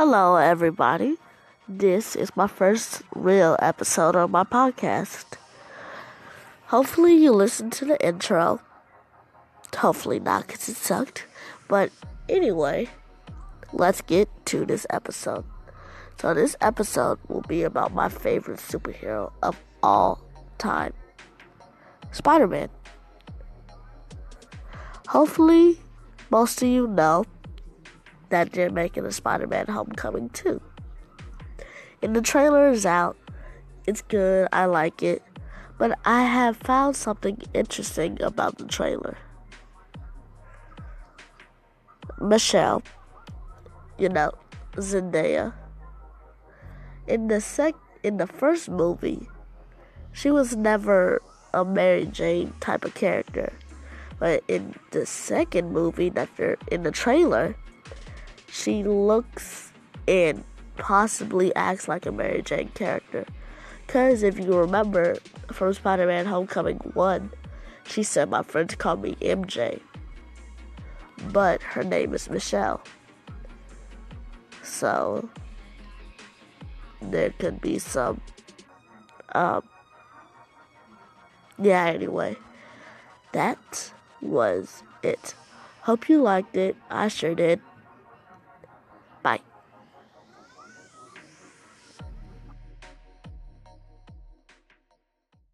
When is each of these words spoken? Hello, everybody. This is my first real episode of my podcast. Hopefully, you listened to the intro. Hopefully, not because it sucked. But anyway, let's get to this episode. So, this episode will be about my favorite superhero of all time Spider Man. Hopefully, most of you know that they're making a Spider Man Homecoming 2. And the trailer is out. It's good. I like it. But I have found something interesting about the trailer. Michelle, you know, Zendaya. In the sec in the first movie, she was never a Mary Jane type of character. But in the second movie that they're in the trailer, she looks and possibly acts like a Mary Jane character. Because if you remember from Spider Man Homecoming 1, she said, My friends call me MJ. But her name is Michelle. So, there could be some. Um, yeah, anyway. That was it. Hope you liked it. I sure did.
Hello, 0.00 0.36
everybody. 0.36 1.16
This 1.68 2.14
is 2.14 2.30
my 2.36 2.46
first 2.46 3.02
real 3.16 3.56
episode 3.58 4.14
of 4.14 4.30
my 4.30 4.44
podcast. 4.44 5.24
Hopefully, 6.66 7.16
you 7.16 7.32
listened 7.32 7.72
to 7.72 7.84
the 7.84 8.00
intro. 8.06 8.60
Hopefully, 9.76 10.20
not 10.20 10.46
because 10.46 10.68
it 10.68 10.76
sucked. 10.76 11.26
But 11.66 11.90
anyway, 12.28 12.90
let's 13.72 14.00
get 14.00 14.28
to 14.46 14.64
this 14.64 14.86
episode. 14.88 15.44
So, 16.20 16.32
this 16.32 16.54
episode 16.60 17.18
will 17.26 17.42
be 17.48 17.64
about 17.64 17.92
my 17.92 18.08
favorite 18.08 18.60
superhero 18.60 19.32
of 19.42 19.60
all 19.82 20.20
time 20.58 20.92
Spider 22.12 22.46
Man. 22.46 22.68
Hopefully, 25.08 25.80
most 26.30 26.62
of 26.62 26.68
you 26.68 26.86
know 26.86 27.24
that 28.30 28.52
they're 28.52 28.70
making 28.70 29.04
a 29.04 29.12
Spider 29.12 29.46
Man 29.46 29.66
Homecoming 29.66 30.28
2. 30.30 30.60
And 32.02 32.14
the 32.14 32.22
trailer 32.22 32.68
is 32.68 32.86
out. 32.86 33.16
It's 33.86 34.02
good. 34.02 34.48
I 34.52 34.66
like 34.66 35.02
it. 35.02 35.22
But 35.78 35.98
I 36.04 36.24
have 36.24 36.56
found 36.56 36.96
something 36.96 37.40
interesting 37.54 38.20
about 38.22 38.58
the 38.58 38.66
trailer. 38.66 39.16
Michelle, 42.20 42.82
you 43.96 44.08
know, 44.08 44.32
Zendaya. 44.74 45.54
In 47.06 47.28
the 47.28 47.40
sec 47.40 47.74
in 48.02 48.16
the 48.16 48.26
first 48.26 48.68
movie, 48.68 49.28
she 50.12 50.30
was 50.30 50.56
never 50.56 51.22
a 51.54 51.64
Mary 51.64 52.06
Jane 52.06 52.52
type 52.60 52.84
of 52.84 52.94
character. 52.94 53.52
But 54.18 54.42
in 54.48 54.74
the 54.90 55.06
second 55.06 55.72
movie 55.72 56.08
that 56.10 56.28
they're 56.36 56.58
in 56.70 56.82
the 56.82 56.90
trailer, 56.90 57.56
she 58.58 58.82
looks 58.82 59.72
and 60.06 60.42
possibly 60.76 61.54
acts 61.54 61.88
like 61.88 62.06
a 62.06 62.12
Mary 62.12 62.42
Jane 62.42 62.70
character. 62.74 63.24
Because 63.86 64.22
if 64.22 64.38
you 64.38 64.52
remember 64.56 65.16
from 65.52 65.72
Spider 65.74 66.06
Man 66.06 66.26
Homecoming 66.26 66.78
1, 66.94 67.30
she 67.86 68.02
said, 68.02 68.30
My 68.30 68.42
friends 68.42 68.74
call 68.74 68.96
me 68.96 69.16
MJ. 69.20 69.80
But 71.32 71.62
her 71.62 71.84
name 71.84 72.14
is 72.14 72.28
Michelle. 72.28 72.82
So, 74.62 75.28
there 77.00 77.30
could 77.30 77.60
be 77.60 77.78
some. 77.78 78.20
Um, 79.32 79.62
yeah, 81.58 81.86
anyway. 81.86 82.36
That 83.32 83.92
was 84.20 84.82
it. 85.02 85.34
Hope 85.82 86.08
you 86.08 86.20
liked 86.22 86.56
it. 86.56 86.76
I 86.90 87.08
sure 87.08 87.34
did. 87.34 87.60